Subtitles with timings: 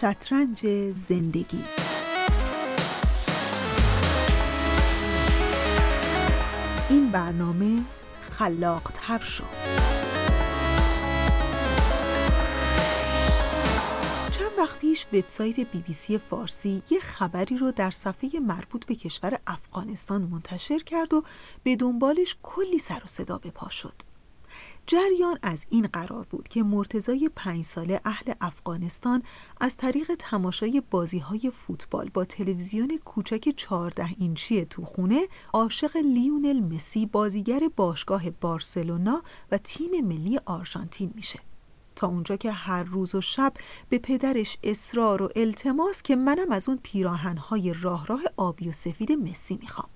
[0.00, 1.64] شطرنج زندگی.
[6.90, 7.82] این برنامه
[8.30, 9.44] خلاقتر شد.
[14.30, 18.94] چند وقت پیش وبسایت بی بی سی فارسی یه خبری رو در صفحه مربوط به
[18.94, 21.24] کشور افغانستان منتشر کرد و
[21.62, 24.09] به دنبالش کلی سر و صدا به پا شد.
[24.90, 29.22] جریان از این قرار بود که مرتزای پنج ساله اهل افغانستان
[29.60, 36.60] از طریق تماشای بازی های فوتبال با تلویزیون کوچک 14 اینچی تو خونه عاشق لیونل
[36.60, 41.40] مسی بازیگر باشگاه بارسلونا و تیم ملی آرژانتین میشه.
[41.96, 43.52] تا اونجا که هر روز و شب
[43.88, 49.12] به پدرش اصرار و التماس که منم از اون پیراهنهای راه راه آبی و سفید
[49.12, 49.88] مسی می‌خوام.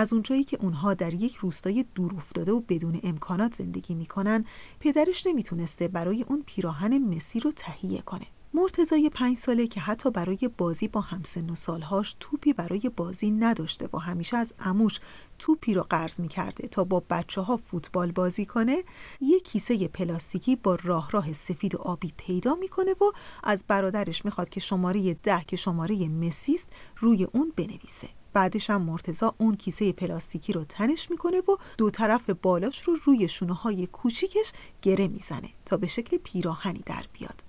[0.00, 4.44] از اونجایی که اونها در یک روستای دور افتاده و بدون امکانات زندگی می‌کنن
[4.80, 8.26] پدرش نمی‌تونسته برای اون پیراهن مسی رو تهیه کنه.
[8.54, 13.88] مرتزای پنج ساله که حتی برای بازی با همسن و سالهاش توپی برای بازی نداشته
[13.92, 15.00] و همیشه از اموش
[15.38, 18.84] توپی رو قرض می‌کرده تا با بچه ها فوتبال بازی کنه
[19.20, 24.48] یک کیسه پلاستیکی با راه راه سفید و آبی پیدا می‌کنه و از برادرش می‌خواد
[24.48, 28.08] که شماره ده که شماره مسیست روی اون بنویسه.
[28.32, 33.28] بعدش هم مرتزا اون کیسه پلاستیکی رو تنش می‌کنه و دو طرف بالاش رو روی
[33.28, 37.44] شونه های کوچیکش گره می‌زنه تا به شکل پیراهنی در بیاد.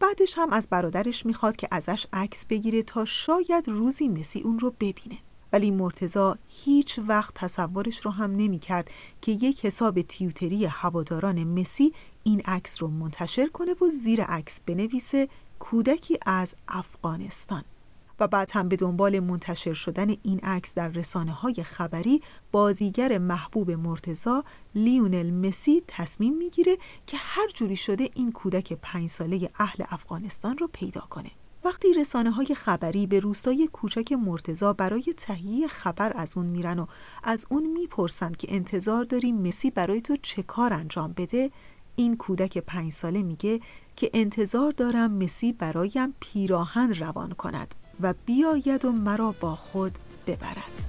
[0.00, 4.70] بعدش هم از برادرش می‌خواد که ازش عکس بگیره تا شاید روزی مسی اون رو
[4.70, 5.18] ببینه.
[5.52, 8.90] ولی مرتزا هیچ وقت تصورش رو هم نمی‌کرد
[9.22, 11.92] که یک حساب تیوتری هواداران مسی
[12.22, 17.64] این عکس رو منتشر کنه و زیر عکس بنویسه کودکی از افغانستان.
[18.20, 23.70] و بعد هم به دنبال منتشر شدن این عکس در رسانه های خبری بازیگر محبوب
[23.70, 30.58] مرتزا لیونل مسی تصمیم می‌گیره که هر جوری شده این کودک پنج ساله اهل افغانستان
[30.58, 31.30] رو پیدا کنه.
[31.64, 36.86] وقتی رسانه های خبری به روستای کوچک مرتزا برای تهیه خبر از اون میرن و
[37.22, 41.50] از اون می‌پرسند که انتظار داریم مسی برای تو چه کار انجام بده
[41.96, 43.60] این کودک پنج ساله میگه
[43.96, 47.74] که انتظار دارم مسی برایم پیراهن روان کند.
[48.00, 49.92] و بیاید و مرا با خود
[50.26, 50.86] ببرد.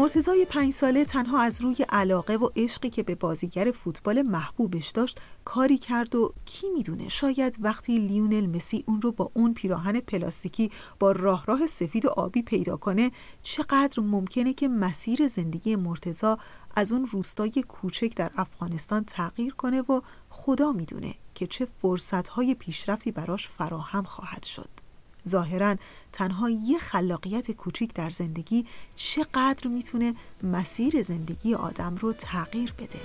[0.00, 5.20] مرتزای پنج ساله تنها از روی علاقه و عشقی که به بازیگر فوتبال محبوبش داشت
[5.44, 10.70] کاری کرد و کی می‌دونه شاید وقتی لیونل مسی اون رو با اون پیراهن پلاستیکی
[10.98, 13.10] با راه راه سفید و آبی پیدا کنه
[13.42, 16.38] چقدر ممکنه که مسیر زندگی مرتزا
[16.76, 23.12] از اون روستای کوچک در افغانستان تغییر کنه و خدا می‌دونه که چه فرصتهای پیشرفتی
[23.12, 24.79] براش فراهم خواهد شد.
[25.28, 25.76] ظاهرا
[26.12, 28.66] تنها یه خلاقیت کوچیک در زندگی
[28.96, 32.98] چقدر می‌تونه مسیر زندگی آدم رو تغییر بده.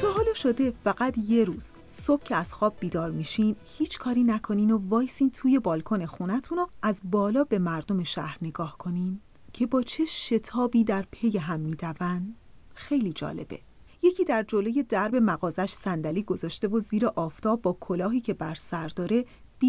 [0.00, 1.72] تا حالا شده فقط یه روز.
[1.86, 6.68] صبح که از خواب بیدار میشین هیچ کاری نکنین و وایسین توی بالکن خونتون رو
[6.82, 9.20] از بالا به مردم شهر نگاه کنین
[9.52, 12.34] که با چه شتابی در پی هم میدون.
[12.74, 13.60] خیلی جالبه.
[14.02, 18.88] یکی در جلوی درب مغازش صندلی گذاشته و زیر آفتاب با کلاهی که بر سر
[18.88, 19.24] داره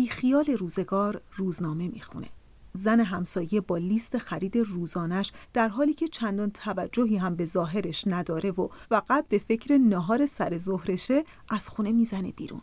[0.09, 2.27] خیال روزگار روزنامه می‌خونه.
[2.73, 8.51] زن همسایه با لیست خرید روزانش در حالی که چندان توجهی هم به ظاهرش نداره
[8.51, 12.61] و فقط به فکر نهار سر ظهرشه از خونه می‌زنه بیرون.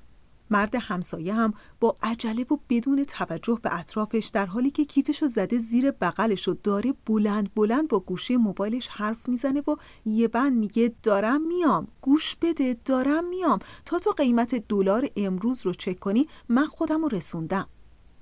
[0.50, 5.58] مرد همسایه هم با عجله و بدون توجه به اطرافش در حالی که کیفشو زده
[5.58, 10.94] زیر بغلش و داره بلند بلند با گوشه موبایلش حرف می‌زنه و یه بند میگه
[11.02, 11.88] دارم میام.
[12.00, 13.58] گوش بده دارم میام.
[13.84, 17.68] تا تو قیمت دلار امروز رو چک کنی من خودم رسوندم.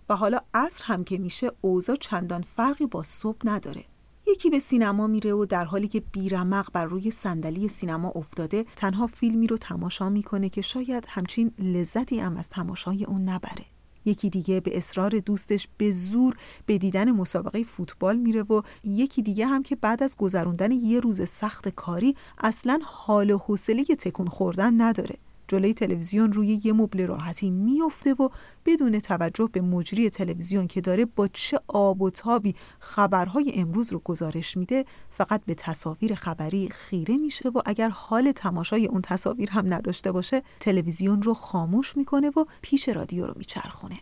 [0.08, 3.84] و حالا عصر هم که میشه اوضاع چندان فرقی با صبح نداره.
[4.26, 9.06] یکی به سینما میره و در حالی که بیرمق بر روی صندلی سینما افتاده تنها
[9.06, 13.64] فیلمی رو تماشا می‌کنه که شاید همچین لذتی هم از تماشای اون نبره.
[14.04, 19.46] یکی دیگه به اصرار دوستش به زور به دیدن مسابقه فوتبال میره و یکی دیگه
[19.46, 24.80] هم که بعد از گذروندن یه روز سخت کاری اصلا حال و حوصله تکون خوردن
[24.80, 25.16] نداره.
[25.48, 28.28] جلوی تلویزیون روی یه مبل راحتی میفته و
[28.64, 33.98] بدون توجه به مجری تلویزیون که داره با چه آب و تابی خبرهای امروز رو
[33.98, 39.74] گزارش میده فقط به تصاویر خبری خیره میشه و اگر حال تماشای اون تصاویر هم
[39.74, 44.00] نداشته باشه تلویزیون رو خاموش می‌کنه و پیش رادیو رو میچرخونه.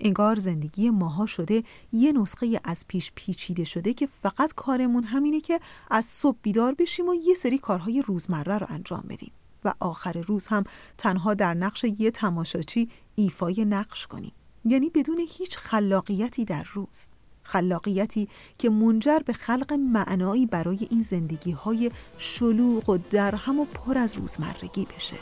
[0.00, 1.62] انگار زندگی ماها شده
[1.92, 7.08] یه نسخه از پیش پیچیده شده که فقط کارمون همینه که از صبح بیدار بشیم
[7.08, 9.32] و یه سری کارهای روزمره رو انجام بدیم.
[9.66, 10.64] و آخر روز هم
[10.98, 14.32] تنها در نقش یه تماشاچی ایفای نقش کنیم.
[14.64, 17.08] یعنی بدون هیچ خلاقیتی در روز.
[17.42, 18.28] خلاقیتی
[18.58, 24.14] که منجر به خلق معنایی برای این زندگی های شلوغ و درهم و پر از
[24.14, 25.16] روزمرگی بشه.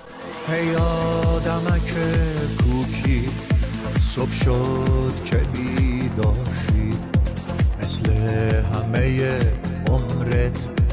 [0.49, 1.95] هی آدمک
[2.59, 3.29] کوکی
[4.01, 6.91] صبح شد که بیداشی
[7.83, 8.11] مثل
[8.63, 9.41] همه
[9.87, 10.84] عمرت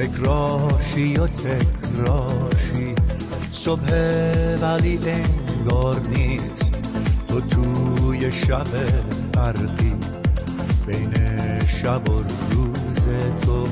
[0.00, 2.94] تکراشی و تکراشی
[3.52, 3.92] صبح
[4.62, 6.74] ولی انگار نیست.
[7.28, 8.66] تو توی شب
[9.32, 9.94] برقی
[10.86, 11.14] بین
[11.66, 13.06] شب و روز
[13.44, 13.68] تو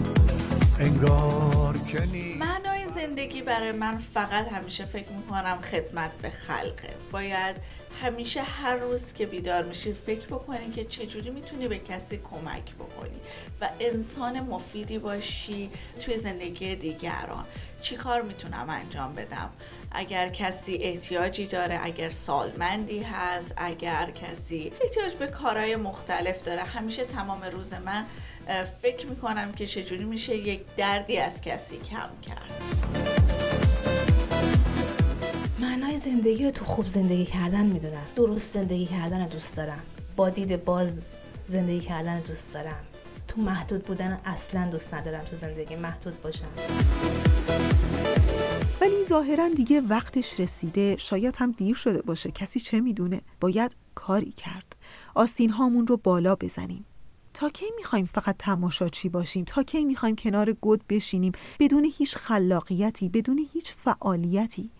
[0.78, 2.08] انگار که
[2.38, 6.90] معنای زندگی برای من فقط همیشه فکر می‌کنم خدمت به خلقه.
[7.12, 7.56] باید
[8.02, 13.20] همیشه هر روز که بیدار میشی فکر بکنی که چجوری می‌تونی به کسی کمک بکنی
[13.60, 17.44] و انسان مفیدی باشی توی زندگی دیگران.
[17.80, 19.50] چی کار می‌تونم انجام بدم؟
[19.92, 27.04] اگر کسی احتیاجی داره اگر سالمندی هست اگر کسی احتیاج به کارهای مختلف داره همیشه
[27.04, 28.04] تمام روز من
[28.82, 32.97] فکر می‌کنم که چجوری میشه یک دردی از کسی کم کرد.
[36.08, 38.06] زندگی رو تو خوب زندگی کردن می‌دونم.
[38.16, 39.82] درست زندگی کردن دوست دارم.
[40.16, 41.02] با دید باز
[41.48, 42.84] زندگی کردن دوست دارم.
[43.28, 45.76] تو محدود بودن اصلا دوست ندارم تو زندگی.
[45.76, 46.48] محدود باشم.
[48.80, 50.96] ولی ظاهرا دیگه وقتش رسیده.
[50.98, 52.30] شاید هم دیر شده باشه.
[52.30, 54.76] کسی چه می‌دونه؟ باید کاری کرد.
[55.14, 56.84] آستین هامون رو بالا بزنیم.
[57.34, 63.08] تا کی می‌خوایم فقط تماشاچی باشیم؟ تا کی می‌خوایم کنار گد بشینیم؟ بدون هیچ خلاقیتی
[63.08, 64.70] بدون هیچ فعالیتی.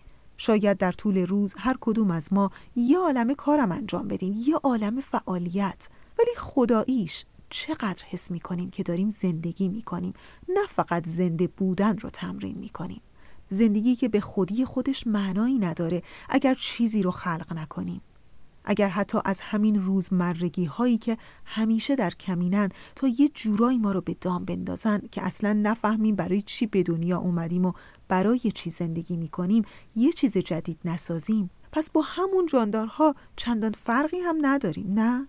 [0.41, 4.99] شاید در طول روز هر کدوم از ما یه عالم کارم انجام بدیم یه عالم
[4.99, 5.89] فعالیت.
[6.19, 10.13] ولی خداییش چقدر حس می‌کنیم که داریم زندگی می‌کنیم
[10.49, 13.01] نه فقط زنده بودن رو تمرین می‌کنیم.
[13.49, 18.01] زندگی که به خودی خودش معنایی نداره اگر چیزی رو خلق نکنیم.
[18.65, 24.01] اگر حتی از همین روزمرگی هایی که همیشه در کمینن تا یه جورایی ما رو
[24.01, 27.73] به دام بندازن که اصلا نفهمیم برای چی به دنیا اومدیم و
[28.07, 29.65] برای چی زندگی می‌کنیم
[29.95, 35.27] یه چیز جدید نسازیم پس با همون جاندارها چندان فرقی هم نداریم نه؟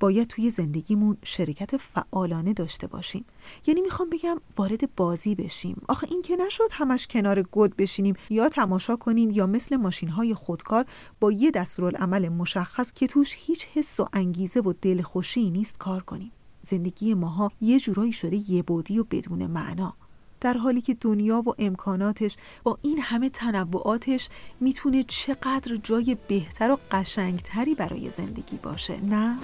[0.00, 3.24] باید توی زندگیمون شرکت فعالانه داشته باشیم.
[3.66, 5.82] یعنی می‌خوام بگم وارد بازی بشیم.
[5.88, 10.34] آخه این که نشد همش کنار گد بشینیم یا تماشا کنیم یا مثل ماشین های
[10.34, 10.84] خودکار
[11.20, 16.32] با یه دستورالعمل مشخص که توش هیچ حس و انگیزه و دلخوشی نیست کار کنیم.
[16.62, 19.94] زندگی ماها یه جورایی شده یه بودی و بدون معنا.
[20.40, 24.28] در حالی که دنیا و امکاناتش با این همه تنوعاتش
[24.60, 29.36] می‌تونه چقدر جای بهتر و قشنگتری برای زندگی باشه نه؟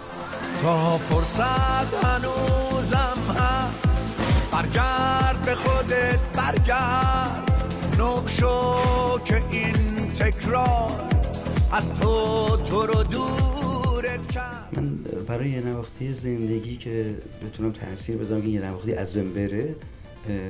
[0.62, 4.14] تا فرصت هنوزم هست.
[4.52, 7.48] برگرد به خودت برگرد.
[7.98, 8.74] نقشو
[9.24, 11.08] که این تکرار.
[11.72, 14.68] از تو تو رو دورت کرد.
[14.76, 14.96] من
[15.26, 19.76] برای یه نواختی زندگی که بتونم تاثیر بذارم که یه نواختی از بین بره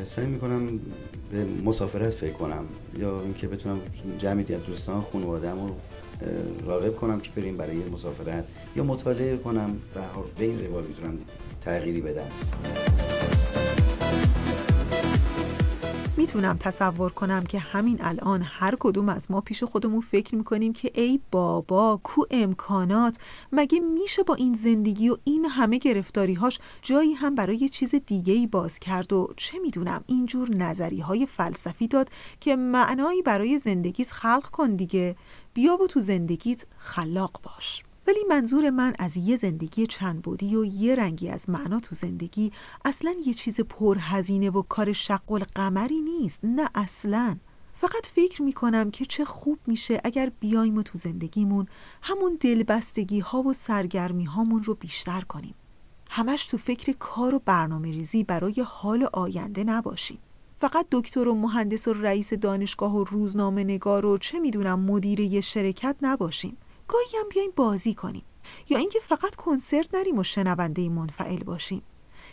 [0.04, 0.80] سعی می‌کنم
[1.30, 2.64] به مسافرت فکر کنم
[2.98, 3.80] یا اینکه بتونم
[4.18, 5.74] جمعیتی از دوستان خانواده‌ام رو
[6.66, 8.44] راغب کنم که بریم برای مسافرت
[8.76, 9.76] یا مطالعه کنم.
[10.38, 11.18] به این روال می‌تونم
[11.60, 12.30] تغییری بدم.
[16.22, 20.90] می‌تونم تصور کنم که همین الان هر کدوم از ما پیش خودمون فکر می‌کنیم که
[20.94, 23.18] ای بابا کو امکانات؟
[23.52, 28.46] مگه میشه با این زندگی و این همه گرفتاریهاش جایی هم برای چیز دیگه ای
[28.46, 32.08] باز کرد و چه می‌دونم اینجور نظری های فلسفی داد
[32.40, 35.16] که معنایی برای زندگیت خلق کن دیگه.
[35.54, 37.82] بیا و تو زندگیت خلاق باش.
[38.06, 42.52] ولی منظور من از یه زندگی چند بودی و یه رنگی از معنا تو زندگی
[42.84, 47.36] اصلا یه چیز پرهزینه و کار شق قمری نیست نه اصلا.
[47.72, 51.66] فقط فکر می‌کنم که چه خوب میشه اگر بیایم تو زندگیمون
[52.02, 55.54] همون دلبستگی ها و سرگرمی هامون رو بیشتر کنیم.
[56.10, 60.18] همش تو فکر کار و برنامه ریزی برای حال آینده نباشیم.
[60.56, 65.40] فقط دکتر و مهندس و رئیس دانشگاه و روزنامه نگار و چه می‌دونم مدیر یه
[65.40, 66.56] شرکت نباشیم.
[66.92, 68.24] گاهی هم بیایم بازی کنیم.
[68.68, 71.82] یا اینکه فقط کنسرت نریم و شنونده منفعل باشیم.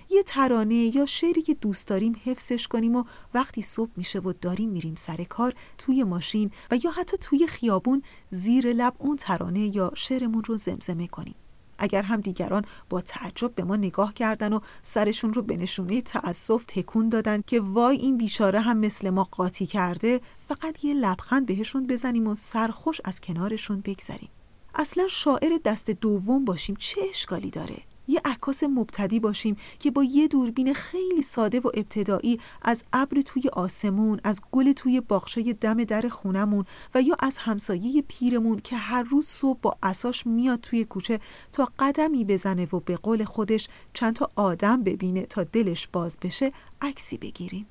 [0.10, 4.70] یه ترانه یا شعری که دوست داریم حفظش کنیم و وقتی صبح میشه و داریم
[4.70, 9.92] میریم سر کار توی ماشین و یا حتی توی خیابون زیر لب اون ترانه یا
[9.96, 11.36] شعرمون رو زمزمه کنیم.
[11.82, 16.66] اگر هم دیگران با تعجب به ما نگاه کردن و سرشون رو به نشونه تأسف
[16.68, 21.88] تکون دادن که وای این بیچاره هم مثل ما قاطی کرده فقط یه لبخند بهشون
[21.88, 24.30] بزنیم و سرخوش از کنارشون بگذریم.
[24.76, 27.76] اصلا شاعر دست دوم باشیم چه اشکالی داره؟
[28.10, 33.50] یه عکاس مبتدی باشیم که با یه دوربین خیلی ساده و ابتدایی از ابر توی
[33.54, 39.04] آسمون از گل توی باغچه دم در خونمون و یا از همسایه پیرمون که هر
[39.04, 41.20] روز صبح با اساش میاد توی کوچه
[41.52, 46.52] تا قدمی بزنه و به قول خودش چند تا آدم ببینه تا دلش باز بشه
[46.82, 47.68] عکسی بگیریم.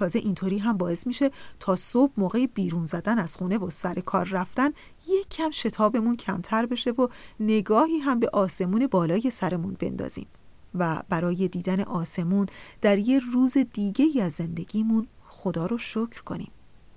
[0.00, 4.28] تازه اینطوری هم باعث میشه تا صبح موقع بیرون زدن از خونه و سر کار
[4.28, 4.70] رفتن
[5.08, 7.08] یک کم شتابمون کمتر بشه و
[7.40, 10.26] نگاهی هم به آسمون بالای سرمون بندازیم.
[10.74, 12.46] و برای دیدن آسمون
[12.80, 16.50] در یه روز دیگه از زندگیمون خدا رو شکر کنیم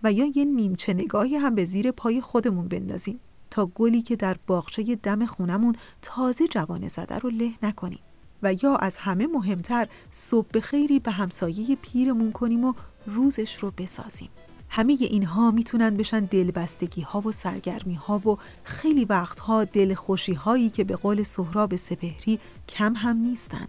[0.04, 3.20] و یا یه نیمچه نگاهی هم به زیر پای خودمون بندازیم
[3.50, 8.00] تا گلی که در باغچه دم خونمون تازه جوانه زده رو له نکنیم.
[8.44, 12.74] و یا از همه مهمتر صبح خیری به همسایه پیرمون کنیم و
[13.06, 14.30] روزش رو بسازیم.
[14.70, 20.84] همه اینها می‌تونن بشن دلبستگی ها و سرگرمی ها و خیلی وقتها دلخوشی هایی که
[20.84, 23.68] به قول سهراب سپهری کم هم نیستن.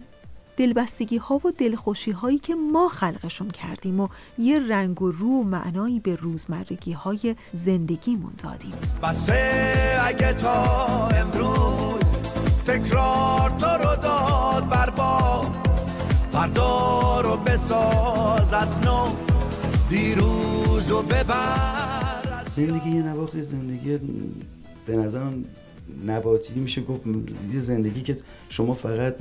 [0.57, 5.43] دلبستگی ها و دلخوشی هایی که ما خلقشون کردیم و یه رنگ و رو و
[5.43, 8.73] معنایی به روزمرگی های زندگیمون دادیم.
[10.05, 12.17] اگه تا امروز
[12.67, 13.95] تکرار تو رو
[14.55, 14.89] داد بر
[16.31, 19.07] فردا رو بساز از نو.
[19.89, 23.97] دیروز و ببر زندگی یه نواخت زندگی
[24.85, 25.45] به نظرم
[26.05, 26.53] نباتی.
[26.53, 27.01] میشه گفت
[27.53, 28.17] یه زندگی که
[28.49, 29.15] شما فقط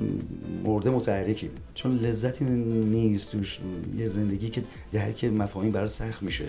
[0.64, 1.50] مرده متحرکی.
[1.74, 3.60] چون لذتی نیست توش.
[3.96, 6.44] یه زندگی که درک مفاهیم برای سخت میشه.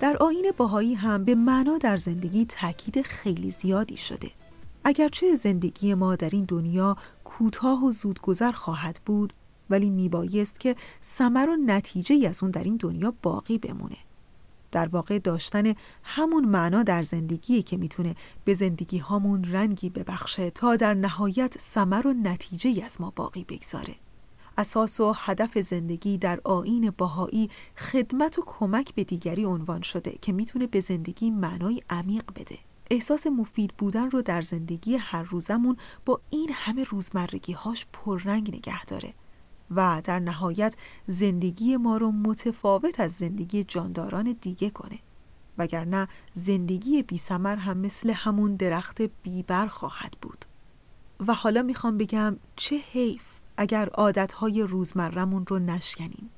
[0.00, 4.30] در آین باهایی هم به معنا در زندگی تاکید خیلی زیادی شده.
[4.88, 9.32] اگرچه زندگی ما در این دنیا کوتاه و زودگذر خواهد بود
[9.70, 13.96] ولی میبایست که ثمر و نتیجه از اون در این دنیا باقی بمونه.
[14.72, 18.14] در واقع داشتن همون معنا در زندگی که می‌تونه
[18.44, 23.94] به زندگی هامون رنگی ببخشه تا در نهایت ثمر و نتیجه از ما باقی بگذاره.
[24.58, 30.32] اساس و هدف زندگی در آین باهایی خدمت و کمک به دیگری عنوان شده که
[30.32, 32.58] می‌تونه به زندگی معنای عمیق بده.
[32.90, 38.84] احساس مفید بودن رو در زندگی هر روزمون با این همه روزمرگی هاش پررنگ نگه
[38.84, 39.14] داره
[39.70, 40.74] و در نهایت
[41.06, 44.98] زندگی ما رو متفاوت از زندگی جانداران دیگه کنه.
[45.58, 50.44] وگرنه زندگی بی هم مثل همون درخت بیبر خواهد بود.
[51.26, 53.22] و حالا می‌خوام بگم چه حیف
[53.56, 56.30] اگر عادتهای روزمرمون رو نشکنیم.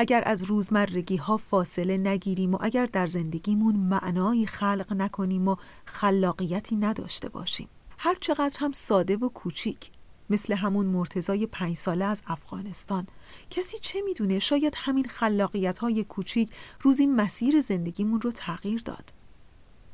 [0.00, 6.76] اگر از روزمرگی ها فاصله نگیریم و اگر در زندگیمون معنایی خلق نکنیم و خلاقیتی
[6.76, 7.68] نداشته باشیم.
[7.98, 9.90] هر چقدر هم ساده و کوچیک
[10.30, 13.06] مثل همون مرتزای پنج ساله از افغانستان.
[13.50, 19.12] کسی چه می‌دونه؟ شاید همین خلاقیت های کوچیک روزی مسیر زندگیمون رو تغییر داد.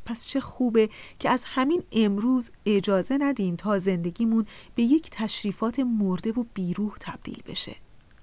[0.04, 6.32] پس چه خوبه که از همین امروز اجازه ندیم تا زندگیمون به یک تشریفات مرده
[6.32, 7.76] و بیروح تبدیل بشه.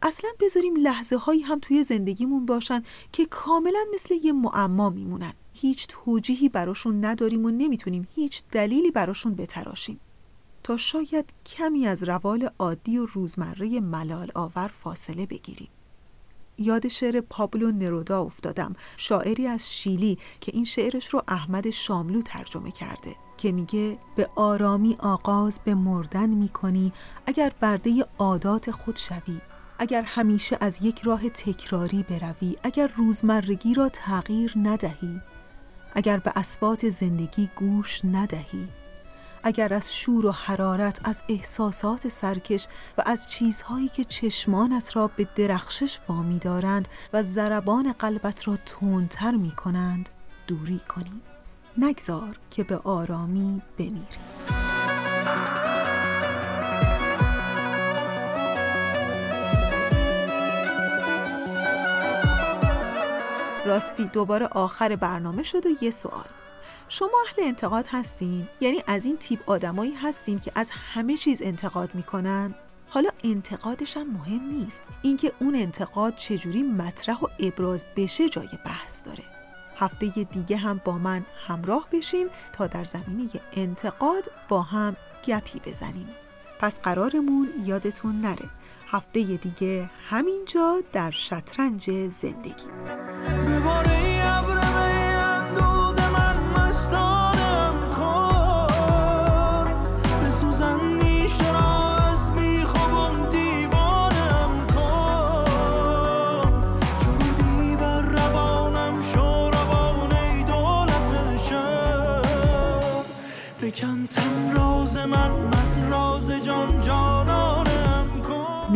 [0.06, 5.34] اصلا بذاریم لحظه هایی هم توی زندگیمون باشن که کاملا مثل یه معما میمونن.
[5.54, 10.00] هیچ توجیهی براشون نداریم و نمی‌تونیم هیچ دلیلی براشون بتراشیم.
[10.64, 15.70] تا شاید کمی از روال عادی و روزمره ملال آور فاصله بگیریم.
[16.58, 22.72] یاد شعر پابلو نرودا افتادم شاعری از شیلی که این شعرش رو احمد شاملو ترجمه
[22.72, 26.94] کرده که میگه به آرامی آغاز به مردن می‌کنی
[27.26, 29.38] اگر برده عادات خود شوی
[29.80, 35.22] اگر همیشه از یک راه تکراری بروی اگر روزمرگی را تغییر ندهی
[35.96, 38.68] اگر به اسبات زندگی گوش ندهی
[39.44, 45.28] اگر از شور و حرارت از احساسات سرکش و از چیزهایی که چشمانت را به
[45.36, 50.10] درخشش وامی دارند و ضربان قلبت را تندتر می کنند
[50.48, 51.22] دوری کنی.
[51.78, 54.53] نگذار که به آرامی بمیری.
[63.66, 66.26] راستی دوباره آخر برنامه شد و یه سوال.
[66.90, 71.96] شما اهل انتقاد هستین؟ یعنی از این تیپ آدمایی هستین که از همه چیز انتقاد
[71.96, 72.56] می‌کنن؟
[72.90, 74.82] حالا انتقادش هم مهم نیست.
[75.02, 79.24] اینکه اون انتقاد چجوری مطرح و ابراز بشه جای بحث داره.
[79.78, 84.96] هفته دیگه هم با من همراه بشین تا در زمینه انتقاد با هم
[85.28, 86.10] گپی بزنیم.
[86.60, 88.50] پس قرارمون یادتون نره.
[88.94, 93.93] هفته دیگه همینجا در شطرنج زندگی.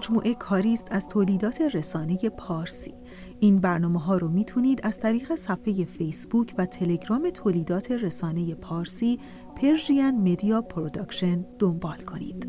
[0.00, 2.94] مجموعه کاری است از تولیدات رسانه پارسی
[3.40, 9.18] این برنامه ها رو می‌تونید از طریق صفحه فیسبوک و تلگرام تولیدات رسانه پارسی
[9.56, 12.48] Persian Media Production دنبال کنید.